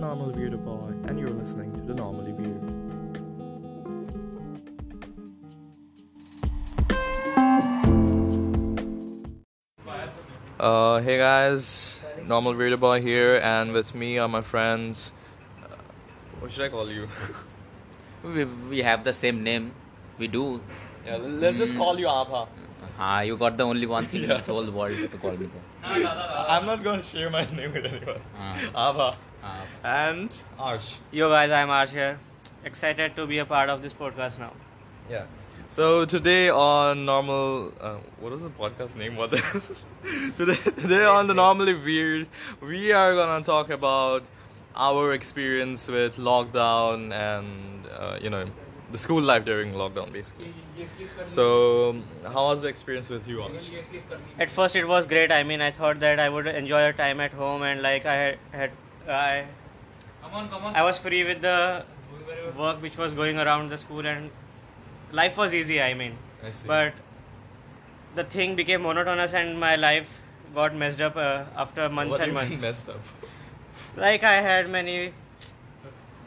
[0.00, 2.56] Normal Weirdo Boy, and you're listening to The Normally View.
[10.58, 15.12] Uh, hey guys, Normal Weirdo Boy here, and with me are my friends.
[15.62, 15.76] Uh,
[16.40, 17.08] what should I call you?
[18.22, 19.72] We, we have the same name.
[20.18, 20.60] We do.
[21.06, 22.46] yeah, let's just call you Abha.
[22.98, 24.36] Ah, you got the only one thing in Yeah.
[24.36, 26.46] this whole world to call me that.
[26.50, 28.20] I'm not gonna share my name with anyone.
[28.38, 29.08] Ah, Abha.
[29.42, 29.64] Ah.
[29.82, 31.00] And Aarsh.
[31.10, 32.18] Yo guys, I'm Aarsh here.
[32.64, 34.52] Excited to be a part of this podcast now.
[35.08, 35.26] Yeah.
[35.66, 39.16] So today on normal, uh, what is the podcast name?
[39.16, 39.30] What
[40.36, 40.54] today?
[40.54, 42.28] Today on the normally weird,
[42.60, 44.24] we are gonna talk about
[44.76, 48.46] our experience with lockdown and uh, you know
[48.92, 50.52] the school life during lockdown, basically.
[51.24, 53.72] So, how was the experience with you, Aarsh?
[54.38, 55.30] At first, it was great.
[55.32, 58.36] I mean, I thought that I would enjoy a time at home and like I
[58.52, 58.72] had,
[59.08, 59.46] I,
[60.74, 61.84] I was free with the
[62.56, 64.30] work which was going around the school and
[65.12, 65.80] life was easy.
[65.82, 66.66] I mean, I see.
[66.68, 66.94] but
[68.14, 70.20] the thing became monotonous and my life
[70.54, 72.58] got messed up uh, after months what and months.
[72.58, 73.00] messed up?
[73.96, 75.12] Like I had many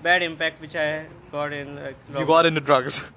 [0.02, 1.76] bad impact which I got in.
[1.76, 3.12] Like, You got into drugs.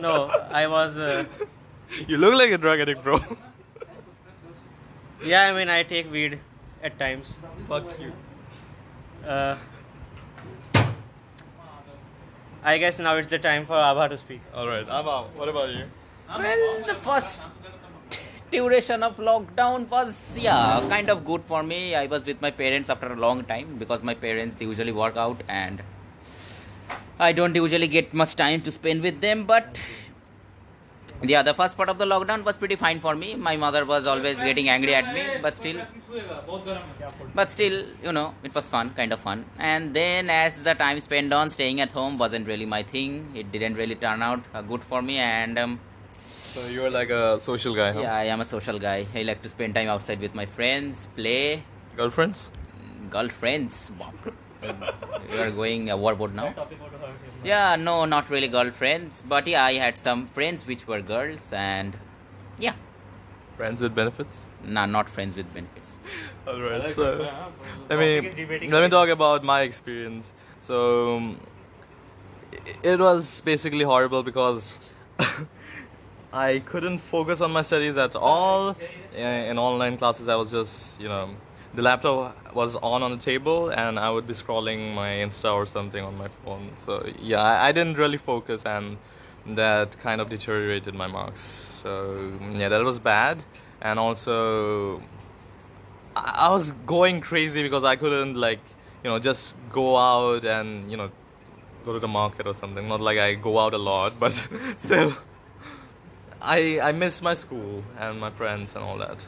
[0.00, 0.98] no, I was.
[0.98, 1.24] Uh,
[2.08, 3.20] you look like a drug addict, bro.
[5.24, 6.38] yeah, I mean, I take weed
[6.82, 7.40] at times.
[7.68, 8.12] Fuck you.
[9.26, 9.56] Uh,
[12.64, 14.40] I guess now it's the time for Abha to speak.
[14.54, 15.84] All right, Abha, what about you?
[16.28, 17.42] Well, the first
[18.50, 21.94] duration of lockdown was yeah kind of good for me.
[21.94, 25.16] I was with my parents after a long time because my parents they usually work
[25.16, 25.82] out and
[27.18, 29.44] I don't usually get much time to spend with them.
[29.44, 29.78] But
[31.22, 33.34] yeah, the first part of the lockdown was pretty fine for me.
[33.34, 35.80] My mother was always getting angry at me, but still.
[37.34, 39.44] but still you know it was fun kind of fun.
[39.58, 43.32] And then as the time spent on staying at home wasn't really my thing.
[43.34, 45.80] It didn't really turn out uh, good for me and um,
[46.26, 48.00] So you're like a social guy, huh?
[48.00, 49.06] yeah i am a social guy.
[49.14, 51.62] I like to spend time outside with my friends play.
[51.96, 52.50] Girlfriends?
[53.10, 53.92] girlfriends?
[54.00, 54.12] Wow.
[55.30, 56.54] we are going overboard now
[57.44, 61.96] yeah no not really girlfriends but yeah i had some friends which were girls and
[62.58, 62.74] yeah
[63.56, 64.46] Friends with benefits?
[64.64, 65.98] nah, not friends with benefits
[66.46, 66.90] All right.
[66.90, 67.28] So
[67.88, 70.32] let me Topic is debating let me talk about my experience.
[70.60, 71.36] So
[72.82, 74.78] it was basically horrible because
[76.32, 78.76] I couldn't focus on my studies at all.
[79.14, 81.30] In in online classes, I was just you know
[81.74, 85.66] the laptop was on on the table and I would be scrolling my Insta or
[85.66, 86.72] something on my phone.
[86.76, 88.98] So yeah, I, I didn't really focus and
[89.46, 91.40] that kind of deteriorated my marks.
[91.82, 93.44] So yeah, that was bad.
[93.80, 95.02] And also
[96.14, 98.60] I I was going crazy because I couldn't like
[99.02, 101.10] you know just go out and you know
[101.84, 102.86] go to the market or something.
[102.88, 104.32] Not like I go out a lot, but
[104.76, 105.14] still,
[106.40, 109.26] I I miss my school and my friends and all that.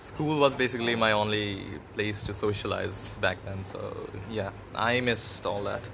[0.00, 1.62] School was basically my only
[1.94, 3.62] place to socialize back then.
[3.64, 5.88] So yeah, I missed all that.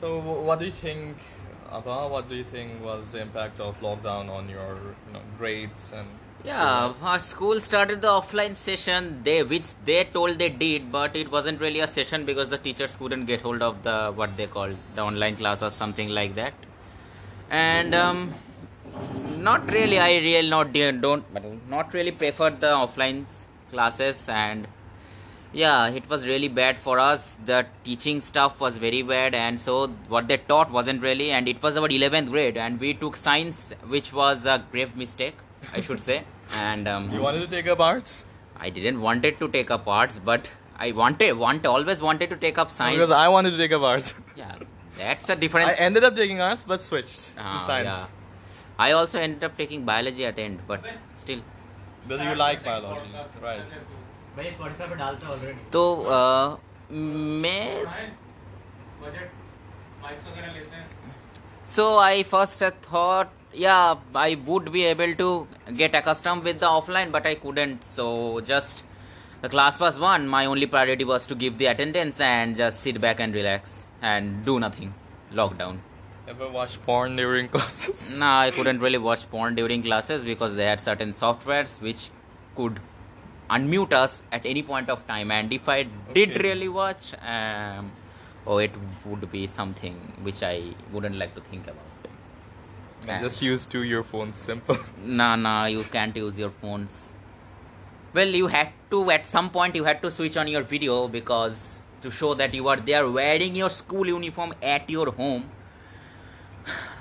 [0.00, 1.16] So what do you think?
[1.70, 4.74] Abha, what do you think was the impact of lockdown on your
[5.06, 6.06] you know, grades and
[6.44, 9.22] Yeah, our school started the offline session.
[9.22, 12.96] They which they told they did, but it wasn't really a session because the teachers
[12.96, 16.54] couldn't get hold of the what they called the online class or something like that.
[17.50, 18.34] And um,
[19.50, 19.98] not really.
[19.98, 21.24] I really not don't
[21.76, 23.20] not really preferred the offline
[23.72, 24.66] classes and
[25.52, 29.74] yeah it was really bad for us the teaching stuff was very bad and so
[30.14, 33.58] what they taught wasn't really and it was about 11th grade and we took science
[33.94, 35.34] which was a grave mistake
[35.74, 36.18] i should say
[36.54, 38.24] and um, You wanted to take up arts?
[38.58, 42.56] i didn't wanted to take up arts but i wanted want always wanted to take
[42.64, 44.14] up science Because I wanted to take up arts.
[44.36, 44.54] yeah
[44.98, 47.96] that's a different I ended up taking arts but switched to Ah, science.
[48.00, 48.06] yeah.
[48.78, 50.84] I also ended up taking biology at end but
[51.14, 51.42] still
[52.08, 53.08] But you like biology,
[53.40, 53.64] right?
[55.72, 56.56] तो uh,
[57.42, 57.92] मैं
[61.64, 65.46] So I first thought, yeah, I would be able to
[65.76, 67.84] get accustomed with the offline, but I couldn't.
[67.84, 68.84] So just
[69.42, 70.26] the class was one.
[70.28, 74.44] My only priority was to give the attendance and just sit back and relax and
[74.44, 74.94] do nothing.
[75.32, 75.78] Lockdown.
[76.32, 78.18] Ever watch porn during classes?
[78.18, 82.08] Nah, I couldn't really watch porn during classes because they had certain softwares which
[82.56, 82.80] could
[83.50, 85.30] unmute us at any point of time.
[85.30, 85.82] And if I
[86.14, 86.42] did Okay.
[86.48, 87.90] really watch, um,
[88.46, 88.70] oh, it
[89.04, 90.56] would be something which I
[90.90, 93.20] wouldn't like to think about.
[93.20, 94.76] Just use two earphones, simple.
[95.04, 97.00] Nah, nah, you can't use your phones.
[98.16, 101.60] well you had to at some point you had to switch on your video because
[102.06, 105.44] to show that you are there wearing your school uniform at your home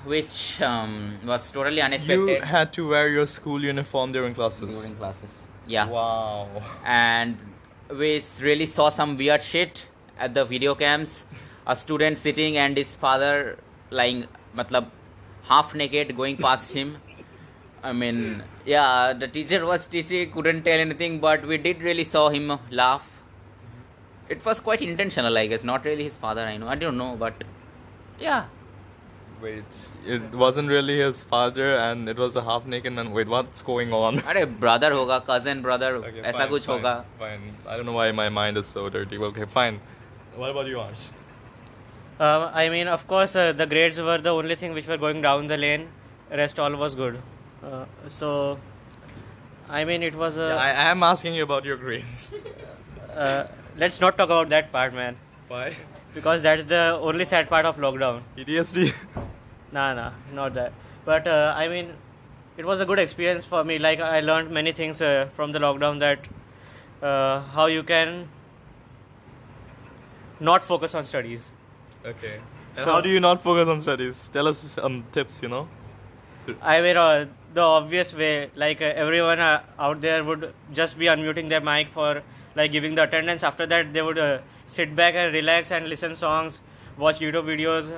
[0.06, 2.28] which um, was totally unexpected.
[2.28, 4.80] You had to wear your school uniform during classes.
[4.80, 5.48] during classes.
[5.68, 5.88] Yeah.
[5.88, 6.50] Wow.
[6.86, 7.38] and
[7.90, 9.88] we really saw some weird shit
[10.18, 11.26] at the video cams
[11.68, 13.58] a student sitting and his father
[13.90, 14.90] lying matlab
[15.44, 16.98] half naked going past him.
[17.84, 22.30] I mean yeah the teacher was teaching couldn't tell anything but we did really saw
[22.30, 23.08] him laugh.
[24.30, 25.64] It was quite intentional i guess.
[25.64, 26.68] Not really his father i know.
[26.68, 27.44] I don't know but
[28.20, 28.46] yeah
[29.41, 29.65] Wait,
[30.07, 33.11] it wasn't really his father, and it was a half naked man.
[33.13, 34.19] Wait, what's going on?
[34.33, 37.45] अरे brother होगा cousin brother Okay, ऐसा fine, कुछ fine, होगा Fine.
[37.67, 39.19] I don't know why my mind is so dirty.
[39.29, 39.79] Okay, fine.
[40.37, 41.05] What about you, Arsh?
[42.19, 45.21] Uh, I mean, of course, uh, the grades were the only thing which were going
[45.21, 45.89] down the lane.
[46.31, 47.21] Rest all was good.
[47.63, 48.59] Uh, so,
[49.69, 50.39] I mean, it was.
[50.39, 52.31] Uh, I, I am asking you about your grades.
[53.15, 53.45] uh,
[53.77, 55.17] let's not talk about that part, man,
[55.49, 55.75] Why?
[56.15, 58.23] because that's the only sad part of lockdown.
[58.39, 58.95] PTSD.
[59.72, 60.74] Nah, nah, not that.
[61.06, 61.94] But uh, I mean,
[62.58, 63.80] it was a good experience for me.
[63.80, 66.28] Like I learned many things uh, from the lockdown that
[67.02, 68.28] uh, how you can
[70.40, 71.52] not focus on studies.
[72.06, 72.40] okay.
[72.76, 74.28] And So- how do you not focus on studies?
[74.34, 75.42] Tell us some tips.
[75.44, 75.68] You know.
[76.62, 81.06] I mean, uh, the obvious way, like uh, everyone uh, out there would just be
[81.06, 82.24] unmuting their mic for
[82.56, 83.44] like giving the attendance.
[83.44, 86.60] After that, they would uh, sit back and relax and listen songs,
[86.98, 87.92] watch YouTube videos.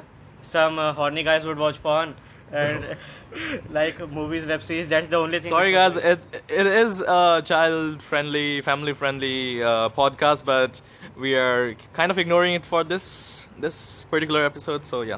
[0.43, 2.15] Some uh, horny guys would watch porn
[2.51, 2.95] and
[3.71, 4.87] like movies, web series.
[4.87, 5.49] That's the only thing.
[5.49, 5.97] Sorry, guys.
[5.97, 10.81] It it is a child-friendly, family-friendly uh, podcast, but
[11.17, 14.85] we are kind of ignoring it for this this particular episode.
[14.85, 15.17] So yeah,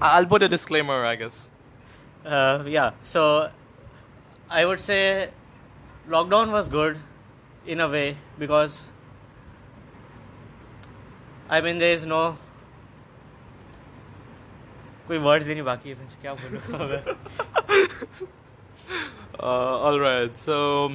[0.00, 1.50] I'll put a disclaimer, I guess.
[2.24, 2.92] Uh, yeah.
[3.02, 3.50] So
[4.48, 5.30] I would say
[6.08, 6.98] lockdown was good
[7.66, 8.84] in a way because
[11.48, 12.38] I mean there is no
[15.09, 17.03] कोई words ही नहीं बाकी है मैं क्या बोलूँ मैं
[19.37, 20.37] Uh, all right.
[20.37, 20.93] So,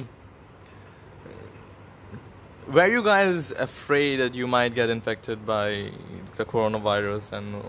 [2.67, 5.91] were you guys afraid that you might get infected by
[6.37, 7.31] the coronavirus?
[7.33, 7.61] And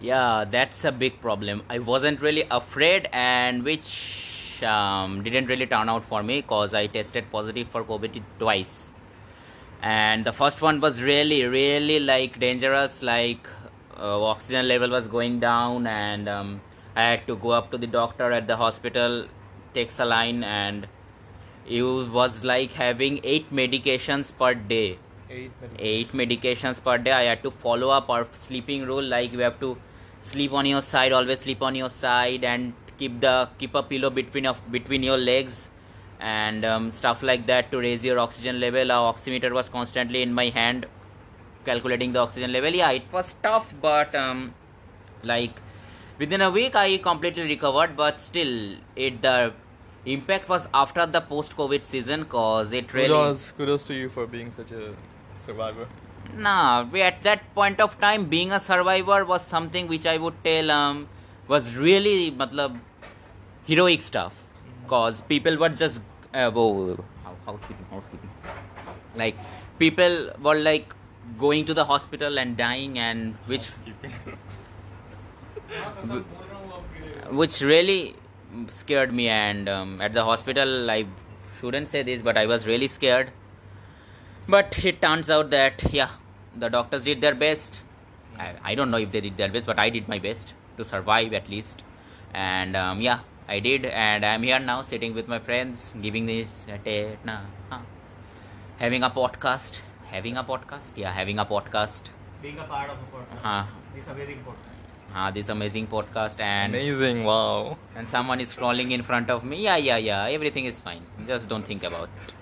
[0.00, 1.62] Yeah, that's a big problem.
[1.68, 6.86] I wasn't really afraid, and which um, didn't really turn out for me because I
[6.86, 8.90] tested positive for COVID twice.
[9.82, 13.02] And the first one was really, really like dangerous.
[13.02, 13.46] Like
[13.99, 16.61] uh, oxygen level was going down, and um,
[16.95, 19.27] I had to go up to the doctor at the hospital,
[19.73, 20.87] take saline, and
[21.67, 24.99] it was like having eight medications per day
[25.79, 27.11] eight medications per day.
[27.11, 29.77] I had to follow up our sleeping rule, like you have to
[30.21, 34.09] sleep on your side, always sleep on your side, and keep the keep a pillow
[34.09, 35.69] between of between your legs,
[36.19, 38.91] and um, stuff like that to raise your oxygen level.
[38.91, 40.85] Our oximeter was constantly in my hand,
[41.65, 42.69] calculating the oxygen level.
[42.69, 44.53] Yeah, it was tough, but um,
[45.23, 45.59] like
[46.19, 47.95] within a week I completely recovered.
[47.97, 49.53] But still, it the
[50.05, 53.07] impact was after the post-COVID season, cause it really.
[53.07, 54.93] kudos, kudos to you for being such a
[55.39, 55.87] survivor.
[56.35, 60.43] Nah, we at that point of time, being a survivor was something which I would
[60.43, 61.07] tell um,
[61.47, 62.79] was really, matlab,
[63.65, 64.33] heroic stuff.
[64.87, 66.01] Cause people were just,
[66.33, 68.29] uh, whoa, how- housekeeping, housekeeping.
[69.15, 69.35] Like
[69.79, 70.93] people were like
[71.37, 73.67] going to the hospital and dying, and which,
[77.29, 78.15] which really
[78.69, 79.27] scared me.
[79.27, 81.05] And um, at the hospital, I
[81.59, 83.31] shouldn't say this, but I was really scared.
[84.47, 86.09] But it turns out that yeah
[86.55, 87.81] the doctors did their best.
[88.37, 90.83] I, I don't know if they did their best but i did my best to
[90.83, 91.83] survive at least.
[92.33, 96.65] And um, yeah i did and i'm here now sitting with my friends giving this
[96.67, 97.79] uh,
[98.79, 99.79] having a podcast
[100.11, 102.09] having a podcast yeah having a podcast
[102.41, 103.41] being a part of a podcast.
[103.43, 103.63] huh.
[103.95, 104.79] This amazing podcast.
[105.13, 107.23] huh, this amazing podcast and Amazing!
[107.23, 107.77] Wow.
[107.95, 111.49] and someone is crawling in front of me yeah yeah yeah everything is fine just
[111.49, 112.33] don't think about it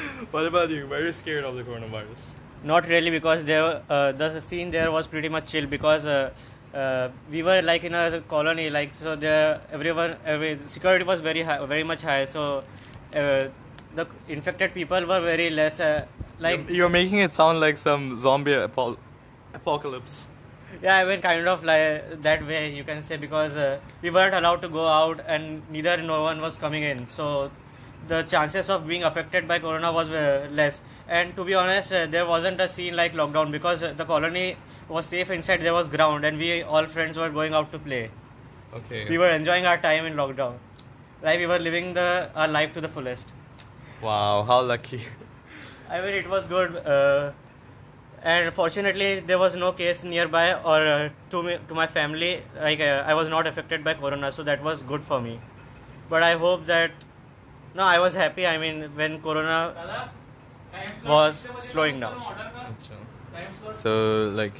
[0.30, 0.86] What about you?
[0.86, 2.34] Were you scared of the coronavirus?
[2.62, 6.30] Not really, because there uh, the scene there was pretty much chill because uh,
[6.72, 11.42] uh, we were like in a colony, like so there everyone every security was very
[11.42, 12.24] high, very much high.
[12.26, 12.62] So
[13.14, 13.48] uh,
[13.96, 15.80] the infected people were very less.
[16.38, 18.98] Like you're, you're making it sound like some zombie apo-
[19.54, 20.26] apocalypse.
[20.82, 24.34] yeah, I mean kind of like that way you can say because uh, we weren't
[24.34, 27.08] allowed to go out and neither no one was coming in.
[27.08, 27.50] So
[28.06, 30.80] the chances of being affected by corona was uh, less.
[31.08, 34.56] And to be honest, uh, there wasn't a scene like lockdown because uh, the colony
[34.88, 35.62] was safe inside.
[35.62, 38.10] There was ground, and we all friends were going out to play.
[38.74, 39.08] Okay.
[39.08, 40.58] We were enjoying our time in lockdown,
[41.22, 43.26] like we were living the our life to the fullest.
[44.02, 45.00] Wow, how lucky.
[45.90, 46.76] I mean, it was good.
[46.76, 47.32] Uh,
[48.22, 52.42] and fortunately, there was no case nearby or uh, to me, to my family.
[52.60, 55.40] Like uh, I was not affected by corona, so that was good for me.
[56.10, 56.90] But I hope that
[57.74, 58.46] no, I was happy.
[58.46, 60.10] I mean, when corona
[61.06, 62.22] was slowing down.
[63.76, 64.54] So, like,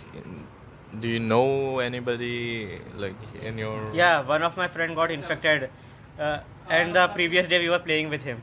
[1.01, 3.95] do you know anybody like in your?
[3.95, 5.71] Yeah, one of my friend got infected,
[6.19, 8.43] uh, and the previous day we were playing with him.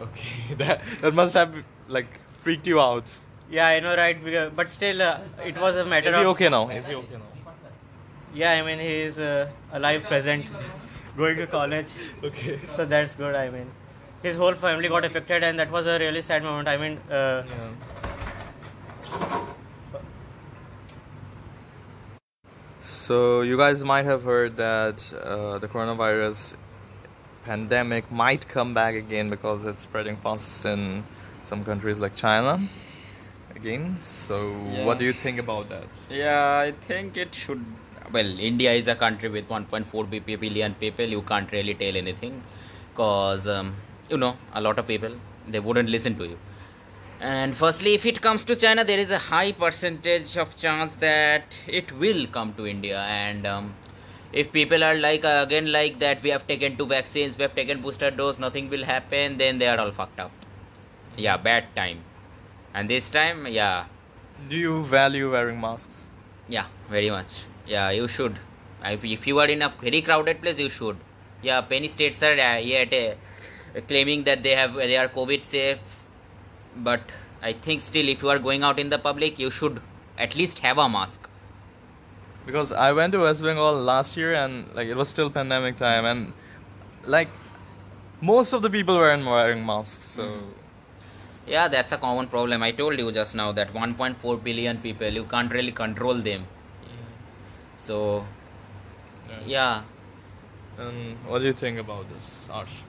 [0.00, 1.54] Okay, that that must have
[1.90, 3.10] like freaked you out.
[3.50, 4.22] Yeah, I know, right?
[4.24, 6.68] Because- But still, uh, it was a matter Is he of okay now?
[6.68, 7.52] Is he okay now?
[8.34, 8.52] yeah.
[8.52, 10.46] I mean, he is uh, alive, present,
[11.16, 11.88] going to college.
[12.24, 12.58] Okay.
[12.64, 13.34] So that's good.
[13.34, 13.70] I mean,
[14.22, 16.68] his whole family got affected, and that was a really sad moment.
[16.68, 17.42] I mean, uh,
[22.80, 26.54] So you guys might have heard that uh, the coronavirus
[27.44, 31.04] pandemic might come back again because it's spreading fast in
[31.50, 32.58] some countries like China
[33.54, 33.98] again.
[34.06, 34.36] So
[34.88, 35.88] what do you think about that?
[36.08, 37.64] Yeah, I think it should.
[38.12, 41.04] Well, India is a country with 1.4 billion people.
[41.16, 42.42] You can't really tell anything,
[42.94, 43.74] cause um,
[44.08, 45.12] you know a lot of people
[45.48, 46.38] they wouldn't listen to you.
[47.20, 51.58] And firstly, if it comes to China, there is a high percentage of chance that
[51.80, 53.00] it will come to India.
[53.00, 53.74] And um,
[54.32, 57.54] if people are like uh, again like that, we have taken two vaccines, we have
[57.54, 60.32] taken booster dose, nothing will happen, then they are all fucked up.
[61.20, 61.98] Yeah, bad time.
[62.74, 63.84] And this time, yeah,
[64.48, 66.06] Do you value wearing masks?
[66.48, 67.32] yeah, very much.
[67.66, 68.38] Yeah, you should.
[68.84, 70.96] If, if you are in a very crowded place, you should.
[71.42, 75.78] Yeah, many states are uh, yet uh, claiming that they have they are COVID safe,
[76.76, 77.00] but
[77.42, 79.80] I think still, if you are going out in the public, you should
[80.18, 81.28] at least have a mask.
[82.46, 86.04] Because I went to West Bengal last year and like it was still pandemic time
[86.04, 86.32] and
[87.04, 87.28] like
[88.20, 90.04] most of the people weren't wearing masks.
[90.04, 90.42] So
[91.50, 92.62] Yeah, that's a common problem.
[92.62, 96.46] I told you just now that 1.4 billion people, you can't really control them.
[97.74, 98.24] So,
[99.46, 99.82] yeah.
[100.78, 102.84] And what do you think about this, Aarsh?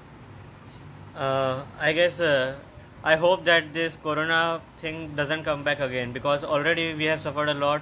[1.15, 2.55] uh, I guess uh,
[3.03, 7.49] I hope that this corona thing doesn't come back again because already we have suffered
[7.49, 7.81] a lot.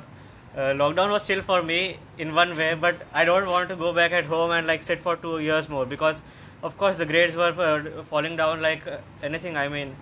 [0.56, 3.94] Uh, lockdown was chill for me in one way, but I don't want to go
[3.94, 6.22] back at home and like sit for two years more because,
[6.64, 9.58] of course, the grades were uh, falling down like uh, anything.
[9.58, 9.96] I mean,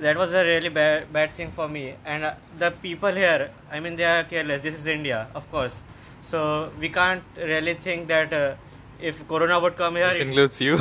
[0.00, 1.94] that was a really bad bad thing for me.
[2.04, 4.62] And uh, the people here, I mean, they are careless.
[4.62, 5.82] This is India, of course.
[6.20, 8.54] So we can't really think that uh,
[9.00, 10.78] if corona would come here, Which includes you.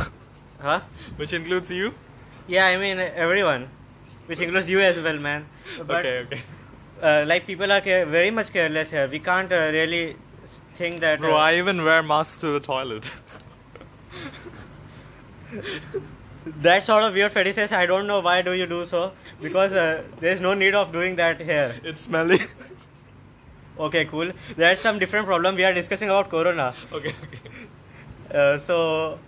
[0.61, 0.79] huh?
[1.17, 1.93] Which includes you.
[2.47, 3.69] Yeah, I mean everyone,
[4.27, 5.45] which includes you as well, man.
[5.87, 6.41] But okay, okay.
[7.01, 9.07] uh, like people are care- very much careless here.
[9.07, 10.15] We can't uh, really
[10.75, 11.19] think that.
[11.19, 13.11] Bro, uh, I even wear masks to the toilet.
[16.45, 17.71] that sort of weird fetishes.
[17.71, 20.91] I don't know why do you do so because uh, there is no need of
[20.91, 21.75] doing that here.
[21.83, 22.39] it's smelly.
[23.77, 24.31] Okay, cool.
[24.55, 25.55] There's some different problem.
[25.55, 26.73] We are discussing about corona.
[26.93, 27.39] okay, okay.
[28.33, 29.19] Uh, so,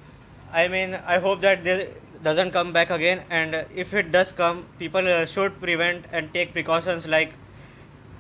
[0.53, 1.89] I mean, I hope that this
[2.23, 3.23] doesn't come back again.
[3.29, 7.05] And if it does come, people uh, should prevent and take precautions.
[7.05, 7.33] Like,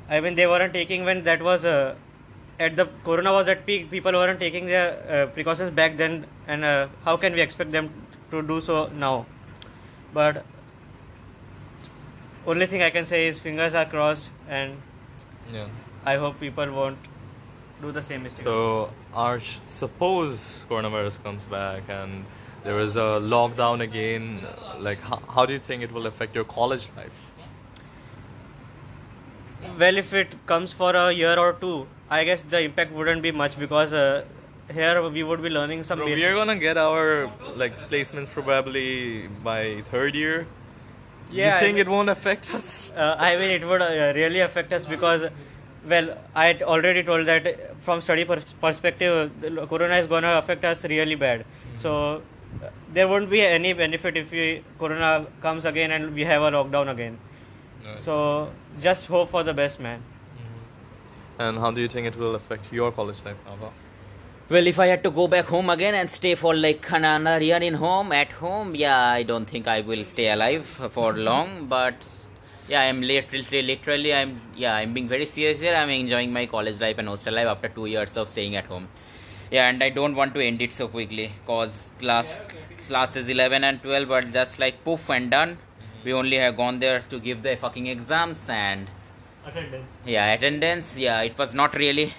[0.09, 1.95] I mean, they weren't taking when that was uh,
[2.59, 3.89] at the corona was at peak.
[3.89, 6.25] People weren't taking their uh, precautions back then.
[6.45, 7.89] And uh, how can we expect them
[8.31, 9.25] to do so now?
[10.13, 10.45] But
[12.45, 14.81] only thing I can say is fingers are crossed, and
[15.53, 15.67] Yeah.
[16.05, 16.97] I hope people won't
[17.81, 18.43] do the same mistake.
[18.43, 22.25] So, Aarsh, suppose coronavirus comes back and
[22.63, 24.45] there is a lockdown again.
[24.79, 27.19] Like, how, how do you think it will affect your college life?
[29.77, 33.31] Well, if it comes for a year or two, I guess the impact wouldn't be
[33.31, 34.23] much because uh,
[34.73, 39.27] here we would be learning some Bro, we are gonna get our like placements probably
[39.43, 40.47] by third year.
[41.31, 42.91] Yeah, you think I- it won't affect us?
[42.97, 45.29] Uh, I mean, it would uh, really affect us because,
[45.85, 50.83] well, I already told that from study pers- perspective, the corona is gonna affect us
[50.85, 51.45] really bad.
[51.75, 52.21] So
[52.63, 56.51] uh, there won't be any benefit if we corona comes again and we have a
[56.51, 57.17] lockdown again.
[57.95, 60.01] So just hope for the best, man.
[61.39, 63.69] And how do you think it will affect your college life, Nava?
[64.49, 67.57] Well, if I had to go back home again and stay for like another year
[67.57, 71.65] in home, at home, yeah, I don't think I will stay alive for long.
[71.67, 72.07] But
[72.69, 75.75] yeah, I'm literally, literally, I'm yeah, I'm being very serious here.
[75.75, 78.87] I'm enjoying my college life and hostel life after two years of staying at home.
[79.51, 82.39] Yeah, and I don't want to end it so quickly cause class
[82.87, 85.57] classes 11 and 12 are just like poof and done.
[86.05, 88.87] We only have gone there to give the fucking exams and
[89.45, 89.91] Attendance.
[90.05, 90.97] yeah, attendance.
[90.97, 92.13] Yeah, it was not really.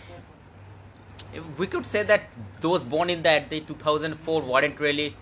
[1.58, 2.22] We could say that
[2.60, 5.14] those born in that the 2004 weren't really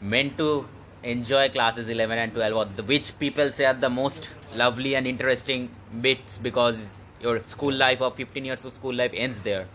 [0.00, 0.66] meant to
[1.02, 5.06] enjoy classes 11 and 12 or the, which people say are the most lovely and
[5.06, 9.66] interesting bits because your school life of 15 years of school life ends there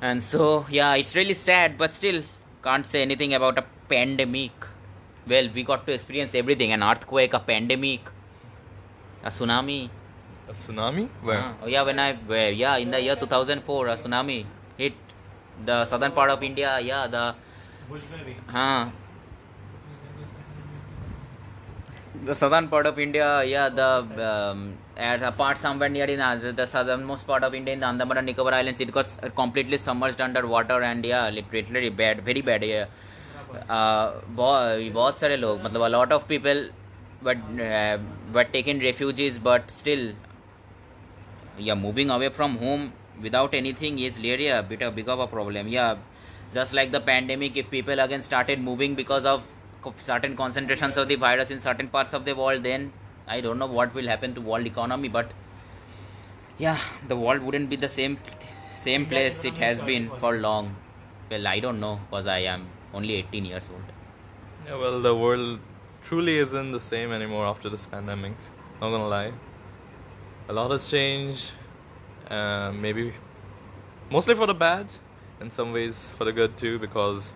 [0.00, 2.22] and so yeah it's really sad but still
[2.62, 4.52] can't say anything about a pandemic
[5.26, 8.00] well we got to experience everything an earthquake a pandemic
[9.24, 9.90] a tsunami
[10.50, 11.02] A tsunami?
[11.20, 11.40] Where?
[11.40, 14.46] Ah, oh yeah when i where, yeah in the year 2004 a tsunami
[14.77, 14.93] hit
[15.65, 17.23] the southern part of india yeah the
[18.57, 18.89] huh
[22.25, 23.89] the southern part of India, yeah, the
[24.29, 27.79] um, at a part somewhere near in uh, the, the southernmost part of India in
[27.79, 32.21] the Andaman and Nicobar Islands, it got completely submerged under water and yeah, literally bad,
[32.23, 32.63] very bad.
[32.63, 32.85] Yeah,
[33.69, 36.63] uh, बहुत बहुत सारे लोग मतलब a lot of people
[37.21, 37.97] but uh,
[38.33, 40.13] were taken refugees but still
[41.57, 42.91] yeah moving away from home
[43.22, 45.96] without anything is really a bit of big of a problem yeah
[46.52, 49.44] just like the pandemic if people again started moving because of
[49.96, 52.92] certain concentrations of the virus in certain parts of the world then
[53.26, 55.30] i don't know what will happen to world economy but
[56.58, 58.16] yeah the world wouldn't be the same
[58.74, 60.74] same place it has been for long
[61.30, 63.94] well i don't know because i am only 18 years old
[64.68, 65.60] Yeah, well, the world
[66.06, 68.32] truly isn't the same anymore after this pandemic.
[68.80, 69.32] Not gonna lie.
[70.48, 71.52] A lot has changed.
[72.28, 73.12] Uh, maybe
[74.10, 74.86] mostly for the bad,
[75.40, 77.34] in some ways for the good too, because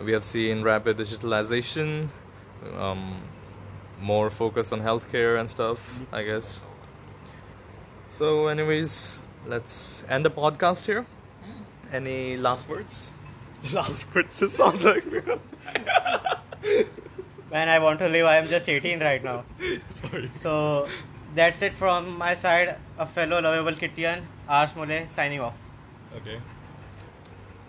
[0.00, 2.08] we have seen rapid digitalization,
[2.76, 3.22] um,
[4.00, 6.62] more focus on healthcare and stuff, I guess.
[8.08, 11.06] So, anyways, let's end the podcast here.
[11.92, 13.10] Any last words?
[13.72, 14.40] Last words.
[14.40, 15.04] It sounds like
[17.50, 18.26] Man, I want to live.
[18.26, 19.44] I am just 18 right now.
[19.96, 20.30] sorry.
[20.32, 20.88] So
[21.34, 22.76] that's it from my side.
[22.98, 25.56] A fellow lovable KIITian, Aarsh Mole, signing off.
[26.16, 26.40] Okay.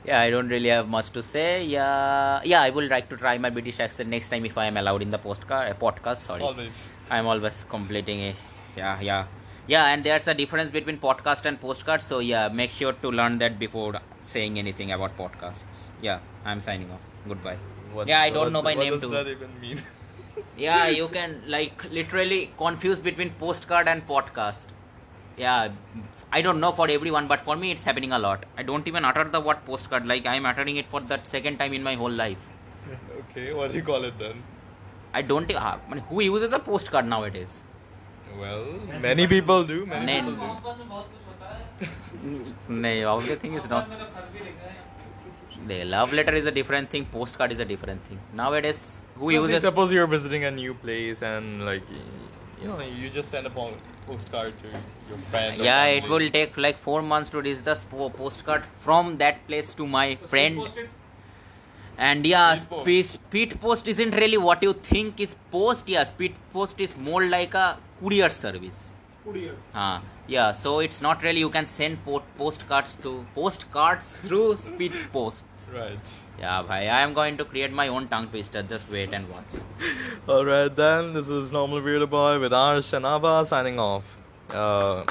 [0.09, 3.33] yeah i don't really have much to say yeah yeah i will like to try
[3.43, 6.41] my british accent next time if i am allowed in the postcard uh, podcast sorry
[6.47, 6.79] Always.
[7.17, 8.31] i'm always completing a
[8.75, 9.27] yeah yeah
[9.67, 12.01] yeah and there's a difference between podcast and postcard.
[12.01, 16.89] so yeah make sure to learn that before saying anything about podcasts yeah i'm signing
[16.97, 17.57] off goodbye
[17.93, 19.83] What, yeah i don't what- know my what name does too that even mean?
[20.57, 24.65] yeah you can like literally confuse between postcard and podcast
[25.37, 25.70] yeah
[26.31, 29.05] i don't know for everyone but for me it's happening a lot i don't even
[29.05, 32.11] utter the word postcard like i'm uttering it for the second time in my whole
[32.24, 32.44] life
[33.20, 34.41] okay, what do you call it then?
[35.13, 35.77] i don't uh,
[36.09, 37.63] who uses a postcard nowadays
[38.41, 38.61] Well,
[39.05, 39.77] many people do.
[39.85, 40.67] Many Then- people
[41.87, 42.75] do.
[42.83, 43.89] no all the thing is not
[45.72, 48.79] the love letter is a different thing postcard is a different thing nowadays
[49.15, 51.83] who Because uses Suppose you're visiting a new place and like
[52.61, 53.50] you know you just send a
[54.07, 54.67] postcard to
[55.09, 55.57] your friend.
[55.57, 57.75] yeah it will take like four months to reach the
[58.17, 60.61] postcard from that place to my friend
[61.97, 62.83] and yeah Speed post.
[62.85, 67.24] speed, speed post isn't really what you think is post yeah speed post is more
[67.27, 68.90] like a courier service
[69.74, 74.94] uh, yeah so it's not really you can send po- postcards to postcards through speed
[75.14, 76.14] posts Right.
[76.40, 79.53] yeah bhai, i am going to create my own tongue twister just wait and watch
[80.27, 81.14] All right then.
[81.14, 84.18] This is normal weirdo boy with Aarsh and Abha signing off.
[84.50, 85.03] Uh,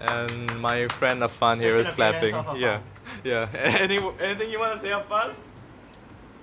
[0.00, 2.34] and my friend Afan here is clapping.
[2.56, 2.80] Yeah,
[3.24, 3.48] yeah.
[3.54, 5.34] Any anything you want to say, Afan?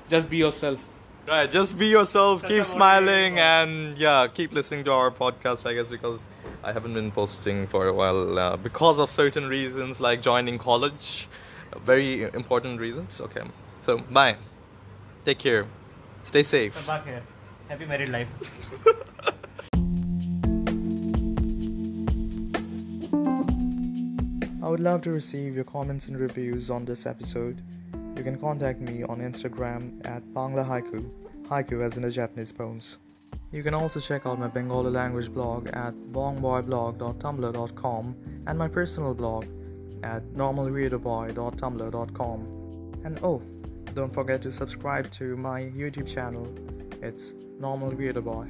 [0.09, 0.79] Just be yourself.
[1.25, 5.65] Right, just be yourself, Such keep smiling, motivating and yeah, keep listening to our podcast,
[5.65, 6.25] I guess, because
[6.61, 11.29] I haven't been posting for a while uh, because of certain reasons like joining college.
[11.85, 13.21] Very important reasons.
[13.21, 13.41] Okay,
[13.81, 14.35] so bye.
[15.23, 15.65] Take care.
[16.25, 16.75] Stay safe.
[16.75, 17.23] Sabak here.
[17.69, 18.27] Happy married life.
[24.61, 27.61] I would love to receive your comments and reviews on this episode.
[28.15, 31.09] You can contact me on Instagram at Bangla Haiku,
[31.49, 32.99] haiku as in the Japanese poems.
[33.51, 38.15] You can also check out my Bengali language blog at bongboyblog.tumblr.com
[38.47, 39.45] and my personal blog
[40.03, 42.39] at normalreaderboy.tumblr.com.
[43.03, 43.41] And oh,
[43.93, 46.47] don't forget to subscribe to my YouTube channel.
[47.01, 48.47] It's Normal Weirdo Boy.